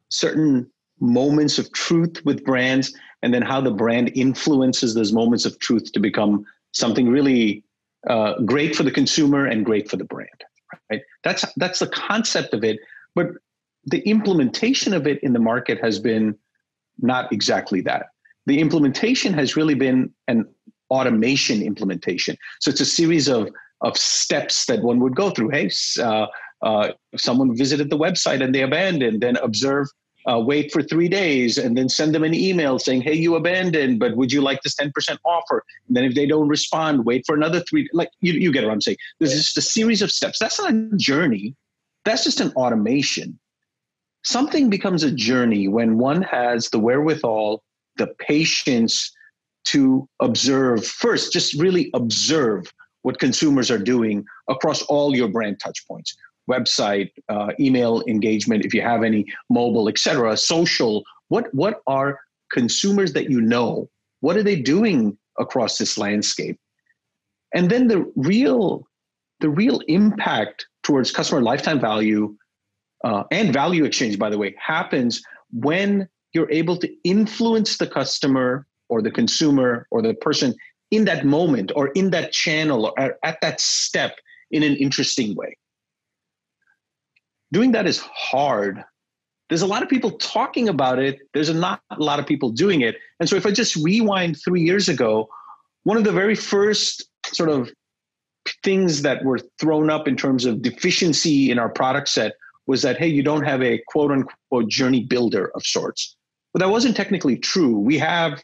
[0.08, 5.58] certain moments of truth with brands and then how the brand influences those moments of
[5.58, 7.62] truth to become something really
[8.08, 10.44] uh, great for the consumer and great for the brand
[10.90, 12.78] right that's that's the concept of it
[13.14, 13.28] but
[13.84, 16.36] the implementation of it in the market has been
[16.98, 18.06] not exactly that
[18.46, 20.46] the implementation has really been an
[20.90, 22.36] automation implementation.
[22.60, 23.48] So it's a series of
[23.80, 25.48] of steps that one would go through.
[25.48, 26.26] Hey, uh,
[26.62, 29.88] uh, someone visited the website and they abandoned, then observe,
[30.26, 33.98] uh, wait for three days, and then send them an email saying, "Hey, you abandoned,
[33.98, 37.24] but would you like this ten percent offer?" And then if they don't respond, wait
[37.26, 37.88] for another three.
[37.92, 38.98] Like you, you get what I'm saying.
[39.18, 40.38] There's just a series of steps.
[40.38, 41.54] That's not a journey.
[42.04, 43.38] That's just an automation.
[44.24, 47.62] Something becomes a journey when one has the wherewithal,
[47.96, 49.12] the patience
[49.64, 56.14] to observe first, just really observe what consumers are doing across all your brand touchpoints
[56.50, 62.18] website uh, email engagement if you have any mobile etc social what what are
[62.50, 63.88] consumers that you know
[64.20, 66.58] what are they doing across this landscape
[67.54, 68.86] and then the real
[69.40, 72.34] the real impact towards customer lifetime value
[73.04, 78.66] uh, and value exchange by the way happens when you're able to influence the customer
[78.88, 80.54] or the consumer or the person
[80.90, 84.16] in that moment or in that channel or at that step
[84.50, 85.56] in an interesting way.
[87.52, 88.82] Doing that is hard.
[89.48, 91.20] There's a lot of people talking about it.
[91.34, 92.96] There's a not a lot of people doing it.
[93.20, 95.28] And so if I just rewind three years ago,
[95.84, 97.70] one of the very first sort of
[98.64, 102.32] things that were thrown up in terms of deficiency in our product set
[102.66, 106.16] was that, hey, you don't have a quote unquote journey builder of sorts.
[106.54, 107.76] But that wasn't technically true.
[107.78, 108.42] We have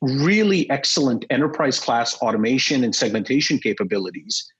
[0.00, 4.50] really excellent enterprise class automation and segmentation capabilities.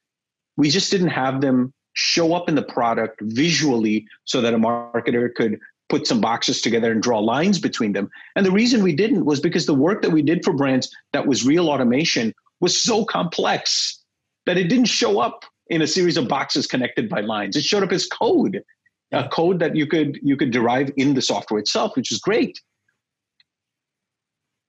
[0.56, 5.34] We just didn't have them show up in the product visually so that a marketer
[5.34, 5.58] could
[5.88, 8.08] put some boxes together and draw lines between them.
[8.37, 11.26] And the reason we didn't was because the work that we did for brands that
[11.26, 14.00] was real automation was so complex
[14.46, 17.56] that it didn't show up in a series of boxes connected by lines.
[17.56, 18.62] It showed up as code,
[19.11, 22.61] a code that you could you could derive in the software itself, which is great.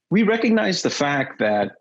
[0.09, 1.73] We recognize the fact that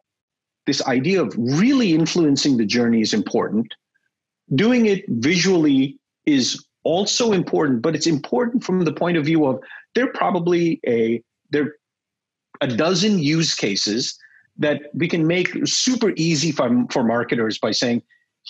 [0.66, 3.72] this idea of really influencing the journey is important.
[4.54, 9.60] Doing it visually is also important, but it's important from the point of view of
[9.94, 11.76] there probably a there
[12.60, 14.18] a dozen use cases
[14.58, 18.02] that we can make super easy for, for marketers by saying,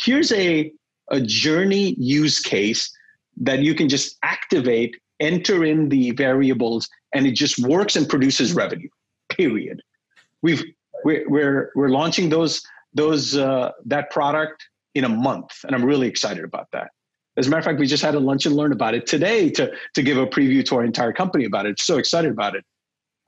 [0.04, 0.72] here's a,
[1.10, 2.90] a journey use case
[3.36, 8.54] that you can just activate, enter in the variables, and it just works and produces
[8.54, 8.88] revenue.
[9.28, 9.82] Period.
[10.42, 10.64] We've
[11.04, 12.62] we're we're, we're launching those
[12.94, 14.66] those uh, that product
[14.98, 16.88] in a month, and I'm really excited about that.
[17.36, 19.48] As a matter of fact, we just had a lunch and learn about it today
[19.50, 21.78] to, to give a preview to our entire company about it.
[21.78, 22.64] So excited about it.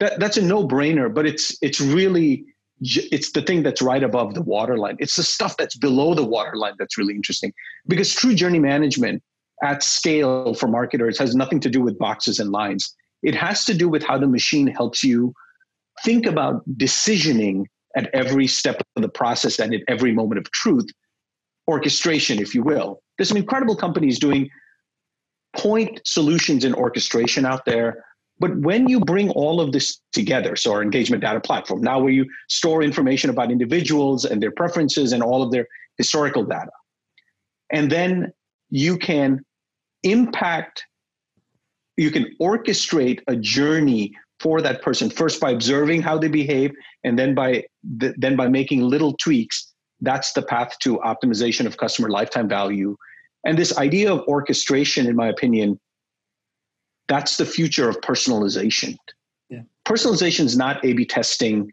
[0.01, 2.45] That, that's a no brainer, but it's, it's really,
[2.81, 4.97] it's the thing that's right above the waterline.
[4.99, 7.53] It's the stuff that's below the waterline that's really interesting
[7.87, 9.23] because true journey management
[9.63, 12.93] at scale for marketers has nothing to do with boxes and lines.
[13.23, 15.35] It has to do with how the machine helps you
[16.05, 20.87] think about decisioning at every step of the process and at every moment of truth,
[21.71, 23.01] orchestration, if you will.
[23.17, 24.51] There's some incredible companies doing
[25.57, 28.05] point solutions in orchestration out there.
[28.39, 32.13] But when you bring all of this together, so our engagement data platform, now where
[32.13, 35.67] you store information about individuals and their preferences and all of their
[35.99, 36.71] historical data,
[37.71, 38.33] and then
[38.71, 39.45] you can
[40.03, 40.83] impact,
[41.97, 46.73] you can orchestrate a journey for that person first by observing how they behave,
[47.05, 49.70] and then by then by making little tweaks.
[50.01, 52.97] That's the path to optimization of customer lifetime value
[53.45, 55.81] and this idea of orchestration, in my opinion,
[57.09, 58.97] that's the future of personalization.
[59.49, 59.63] Yeah.
[59.87, 61.73] Personalization is not A B testing,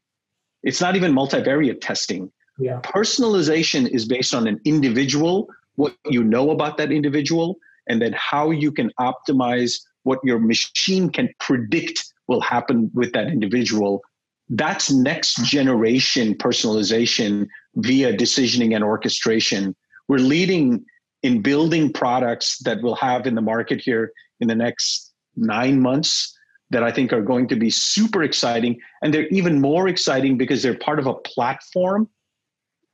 [0.63, 2.31] it's not even multivariate testing.
[2.59, 2.81] Yeah.
[2.81, 8.49] Personalization is based on an individual, what you know about that individual, and then how
[8.49, 14.01] you can optimize what your machine can predict will happen with that individual.
[14.49, 19.75] That's next generation personalization via decisioning and orchestration.
[20.07, 20.85] We're leading
[21.23, 26.33] in building products that we'll have in the market here in the next nine months
[26.69, 28.79] that I think are going to be super exciting.
[29.01, 32.09] And they're even more exciting because they're part of a platform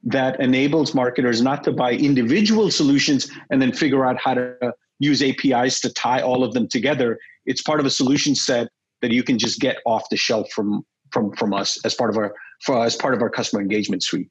[0.03, 5.23] that enables marketers not to buy individual solutions and then figure out how to use
[5.23, 7.17] APIs to tie all of them together.
[7.45, 8.67] It's part of a solution set
[9.01, 12.17] that you can just get off the shelf from from from us as part of
[12.17, 12.33] our
[12.65, 14.29] for, as part of our customer engagement suite.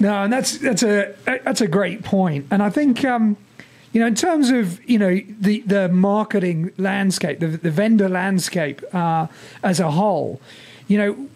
[0.00, 3.04] No, and that's that's a that's a great point, and I think.
[3.04, 3.36] Um,
[3.92, 8.82] you know, in terms of you know the the marketing landscape, the, the vendor landscape
[8.92, 9.28] uh,
[9.62, 10.40] as a whole,
[10.88, 11.28] you know,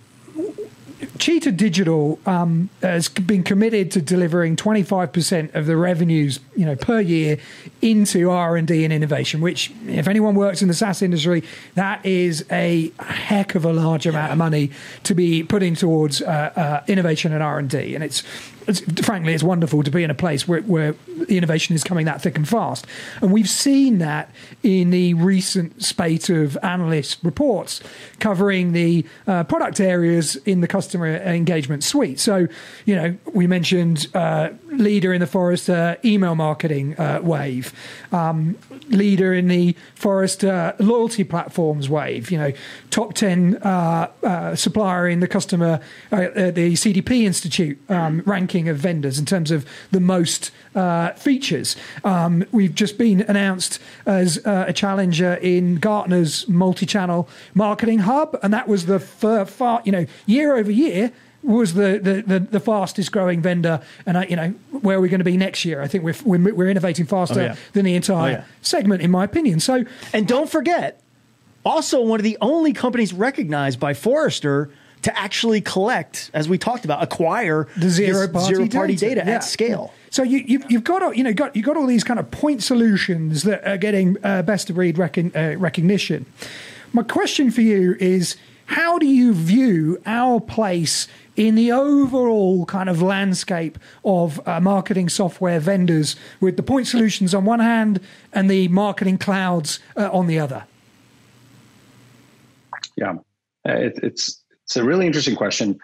[1.19, 7.01] Cheetah Digital um, has been committed to delivering 25% of the revenues, you know, per
[7.01, 7.39] year
[7.81, 12.93] into R&D and innovation, which if anyone works in the SaaS industry, that is a
[12.99, 14.71] heck of a large amount of money
[15.05, 17.95] to be putting towards uh, uh, innovation and R&D.
[17.95, 18.25] And it's
[18.69, 20.95] it's, frankly, it's wonderful to be in a place where, where
[21.29, 22.87] innovation is coming that thick and fast.
[23.23, 24.31] And we've seen that
[24.63, 27.81] in the recent spate of analyst reports
[28.21, 32.21] covering the uh, product areas in the customer engagement suite.
[32.21, 32.47] So,
[32.85, 37.73] you know, we mentioned uh, leader in the Forrester email marketing uh, wave,
[38.13, 38.57] um,
[38.89, 42.53] leader in the Forrester loyalty platforms wave, you know,
[42.91, 45.81] top 10 uh, uh, supplier in the customer,
[46.13, 51.13] uh, the CDP Institute um, ranking ranking of vendors in terms of the most uh,
[51.13, 51.77] features.
[52.05, 58.53] Um, we've just been announced as uh, a challenger in Gartner's multi-channel marketing hub, and
[58.53, 61.13] that was the far, far you know, year over year
[61.45, 64.51] was the, the, the, the, fastest growing vendor, and uh, you know
[64.83, 65.81] where are we going to be next year?
[65.81, 67.57] I think we're we're, we're innovating faster oh, yeah.
[67.75, 68.45] than the entire oh, yeah.
[68.61, 69.61] segment, in my opinion.
[69.61, 71.01] So, and don't forget,
[71.65, 74.71] also one of the only companies recognized by Forrester
[75.03, 79.31] to actually collect, as we talked about, acquire the zero party, zero party data, data
[79.31, 79.37] yeah.
[79.37, 79.93] at scale.
[80.11, 82.63] So you, you, you've got you know got you got all these kind of point
[82.63, 86.27] solutions that are getting uh, best of breed uh, recognition.
[86.93, 88.37] My question for you is:
[88.67, 95.09] How do you view our place in the overall kind of landscape of uh, marketing
[95.09, 98.01] software vendors, with the point solutions on one hand
[98.33, 100.65] and the marketing clouds uh, on the other?
[102.97, 103.13] Yeah,
[103.69, 105.81] uh, it, it's it's a really interesting question.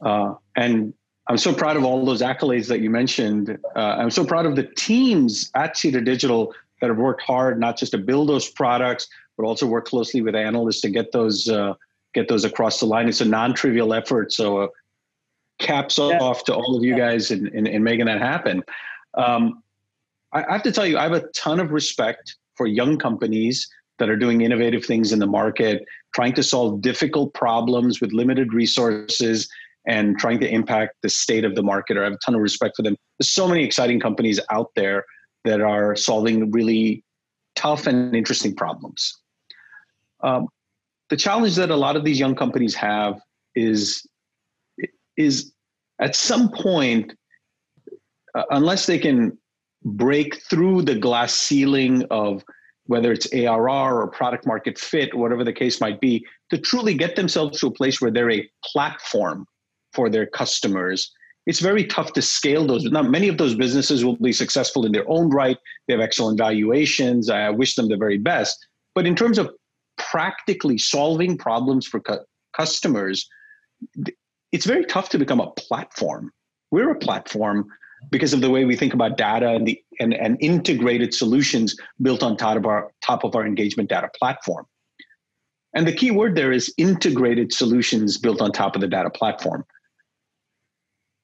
[0.00, 0.92] Uh, and
[1.28, 3.56] I'm so proud of all those accolades that you mentioned.
[3.76, 7.76] Uh, I'm so proud of the teams at Cheetah Digital that have worked hard not
[7.76, 9.06] just to build those products,
[9.36, 11.74] but also work closely with analysts to get those uh,
[12.12, 13.08] get those across the line.
[13.08, 14.32] It's a non-trivial effort.
[14.32, 14.68] So uh,
[15.60, 16.18] caps yeah.
[16.18, 18.64] off to all of you guys in, in, in making that happen.
[19.14, 19.62] Um,
[20.32, 23.68] I, I have to tell you, I have a ton of respect for young companies
[23.98, 25.84] that are doing innovative things in the market,
[26.16, 29.46] trying to solve difficult problems with limited resources
[29.86, 31.98] and trying to impact the state of the market.
[31.98, 32.96] I have a ton of respect for them.
[33.18, 35.04] There's so many exciting companies out there
[35.44, 37.04] that are solving really
[37.54, 39.12] tough and interesting problems.
[40.22, 40.48] Um,
[41.10, 43.20] the challenge that a lot of these young companies have
[43.54, 44.06] is
[45.18, 45.52] is
[46.00, 47.12] at some point,
[48.34, 49.36] uh, unless they can
[49.84, 52.42] break through the glass ceiling of
[52.86, 57.16] whether it's ARR or product market fit, whatever the case might be, to truly get
[57.16, 59.46] themselves to a place where they're a platform
[59.92, 61.12] for their customers.
[61.46, 62.84] It's very tough to scale those.
[62.84, 65.56] Now, many of those businesses will be successful in their own right.
[65.86, 67.30] They have excellent valuations.
[67.30, 68.58] I wish them the very best.
[68.94, 69.50] But in terms of
[69.96, 72.24] practically solving problems for cu-
[72.56, 73.28] customers,
[74.52, 76.32] it's very tough to become a platform.
[76.70, 77.68] We're a platform
[78.10, 82.22] because of the way we think about data and the and, and integrated solutions built
[82.22, 84.66] on top of our top of our engagement data platform.
[85.74, 89.64] And the key word there is integrated solutions built on top of the data platform.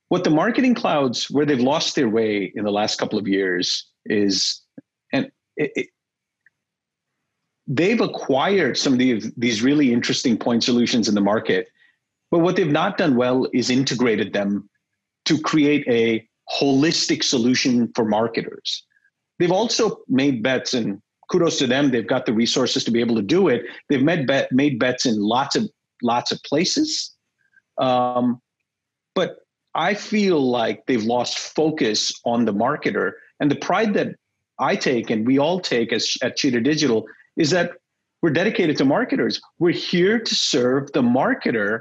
[0.09, 3.87] What the marketing clouds, where they've lost their way in the last couple of years,
[4.05, 4.61] is
[5.13, 5.87] and it, it,
[7.67, 11.69] they've acquired some of the, these really interesting point solutions in the market.
[12.31, 14.69] But what they've not done well is integrated them
[15.27, 18.85] to create a holistic solution for marketers.
[19.39, 21.91] They've also made bets, and kudos to them.
[21.91, 23.63] They've got the resources to be able to do it.
[23.89, 25.69] They've made bet made bets in lots of
[26.03, 27.15] lots of places,
[27.79, 28.41] um,
[29.15, 29.39] but
[29.75, 33.13] I feel like they've lost focus on the marketer.
[33.41, 34.15] And the pride that
[34.59, 37.73] I take, and we all take as at Cheetah Digital, is that
[38.21, 39.41] we're dedicated to marketers.
[39.59, 41.81] We're here to serve the marketer,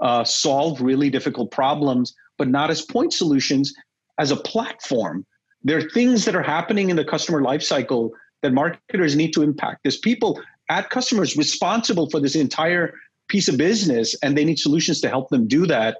[0.00, 3.72] uh, solve really difficult problems, but not as point solutions,
[4.18, 5.26] as a platform.
[5.62, 8.10] There are things that are happening in the customer lifecycle
[8.42, 9.80] that marketers need to impact.
[9.84, 12.94] There's people at customers responsible for this entire
[13.28, 15.98] piece of business, and they need solutions to help them do that.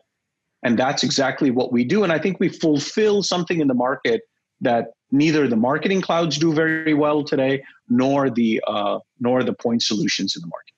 [0.63, 2.05] And that's exactly what we do.
[2.05, 4.23] And I think we fulfill something in the market
[4.61, 9.83] that neither the marketing clouds do very well today, nor the uh, nor the point
[9.83, 10.72] solutions in the market.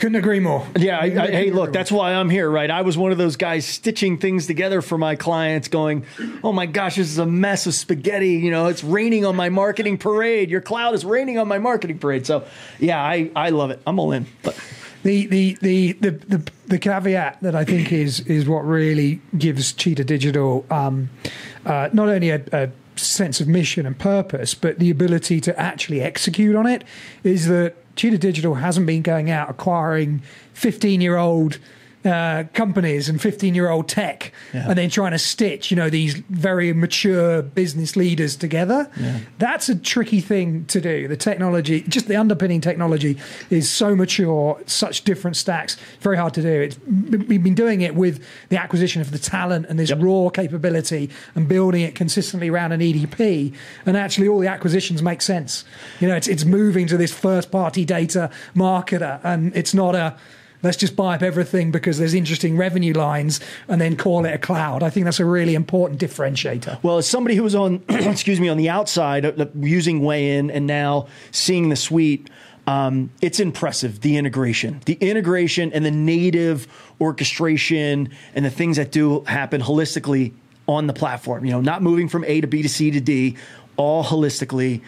[0.00, 0.66] Couldn't agree more.
[0.76, 2.70] Yeah, I, I, hey, look, that's why I'm here, right?
[2.70, 6.04] I was one of those guys stitching things together for my clients, going,
[6.42, 9.48] "Oh my gosh, this is a mess of spaghetti." You know, it's raining on my
[9.48, 10.50] marketing parade.
[10.50, 12.26] Your cloud is raining on my marketing parade.
[12.26, 12.44] So,
[12.78, 13.80] yeah, I, I love it.
[13.86, 14.26] I'm all in.
[14.42, 14.58] But
[15.04, 19.72] the the, the the the the caveat that I think is is what really gives
[19.72, 21.10] Cheetah Digital um,
[21.64, 26.00] uh, not only a, a sense of mission and purpose, but the ability to actually
[26.00, 26.84] execute on it
[27.22, 30.22] is that Cheetah Digital hasn't been going out acquiring
[30.52, 31.58] 15 year old
[32.04, 34.68] uh, companies and 15 year old tech yeah.
[34.68, 38.90] and then trying to stitch, you know, these very mature business leaders together.
[38.96, 39.20] Yeah.
[39.38, 41.08] That's a tricky thing to do.
[41.08, 46.42] The technology, just the underpinning technology is so mature, such different stacks, very hard to
[46.42, 46.60] do.
[46.60, 49.98] It's, we've been doing it with the acquisition of the talent and this yep.
[50.02, 53.54] raw capability and building it consistently around an EDP.
[53.86, 55.64] And actually, all the acquisitions make sense.
[56.00, 60.16] You know, it's, it's moving to this first party data marketer and it's not a,
[60.64, 63.38] let's just buy up everything because there's interesting revenue lines
[63.68, 64.82] and then call it a cloud.
[64.82, 66.82] I think that's a really important differentiator.
[66.82, 70.66] Well, as somebody who was on, excuse me, on the outside uh, using Wayin and
[70.66, 72.30] now seeing the suite,
[72.66, 76.66] um, it's impressive the integration, the integration and the native
[77.00, 80.32] orchestration and the things that do happen holistically
[80.66, 81.44] on the platform.
[81.44, 83.36] You know, not moving from A to B to C to D,
[83.76, 84.80] all holistically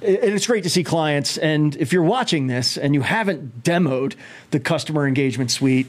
[0.00, 1.38] and it's great to see clients.
[1.38, 4.14] And if you're watching this and you haven't demoed
[4.50, 5.88] the customer engagement suite,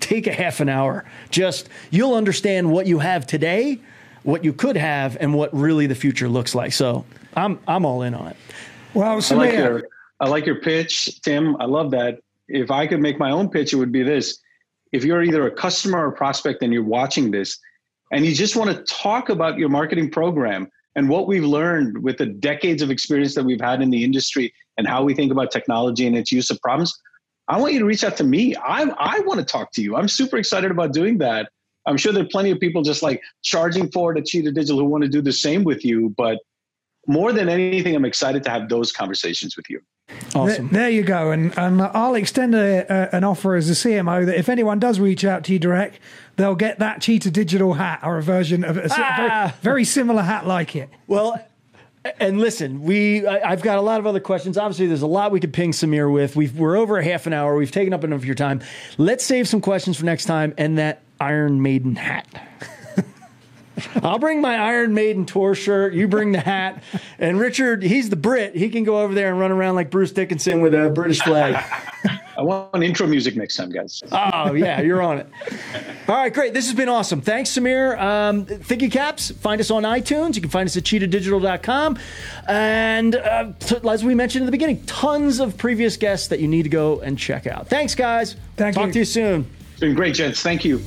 [0.00, 1.04] take a half an hour.
[1.30, 3.80] Just you'll understand what you have today,
[4.22, 6.72] what you could have, and what really the future looks like.
[6.72, 8.36] So I'm I'm all in on it.
[8.94, 9.88] Well, I like your
[10.20, 11.56] I like your pitch, Tim.
[11.60, 12.20] I love that.
[12.48, 14.38] If I could make my own pitch, it would be this:
[14.92, 17.58] if you're either a customer or prospect and you're watching this,
[18.12, 22.18] and you just want to talk about your marketing program and what we've learned with
[22.18, 25.52] the decades of experience that we've had in the industry and how we think about
[25.52, 26.92] technology and its use of problems,
[27.46, 28.56] I want you to reach out to me.
[28.56, 29.94] I, I want to talk to you.
[29.94, 31.50] I'm super excited about doing that.
[31.86, 34.86] I'm sure there are plenty of people just like charging forward at Cheetah Digital who
[34.86, 36.12] want to do the same with you.
[36.16, 36.40] But
[37.08, 39.80] more than anything, I'm excited to have those conversations with you.
[40.34, 40.68] Awesome.
[40.68, 41.32] There, there you go.
[41.32, 45.00] And, and I'll extend a, a, an offer as a CMO that if anyone does
[45.00, 45.98] reach out to you direct,
[46.36, 49.54] they'll get that Cheetah Digital hat or a version of a ah!
[49.62, 50.88] very, very similar hat like it.
[51.06, 51.42] Well,
[52.20, 54.56] And listen, we I, have got a lot of other questions.
[54.56, 56.36] Obviously, there's a lot we could ping Sameer with.
[56.36, 57.56] We've, we're over a half an hour.
[57.56, 58.60] We've taken up enough of your time.
[58.96, 62.26] Let's save some questions for next time and that Iron Maiden hat.
[64.02, 65.94] I'll bring my Iron Maiden tour shirt.
[65.94, 66.82] You bring the hat.
[67.18, 68.54] And Richard, he's the Brit.
[68.54, 71.62] He can go over there and run around like Bruce Dickinson with a British flag.
[72.36, 74.00] I want intro music next time, guys.
[74.12, 75.26] Oh, yeah, you're on it.
[76.06, 76.54] All right, great.
[76.54, 77.20] This has been awesome.
[77.20, 77.98] Thanks, Sameer.
[78.00, 80.36] Um, Thinking Caps, find us on iTunes.
[80.36, 81.98] You can find us at cheetahdigital.com.
[82.46, 86.46] And uh, t- as we mentioned in the beginning, tons of previous guests that you
[86.46, 87.66] need to go and check out.
[87.66, 88.36] Thanks, guys.
[88.56, 88.92] Thank Talk you.
[88.92, 89.50] to you soon.
[89.72, 90.40] It's been great, gents.
[90.40, 90.80] Thank you.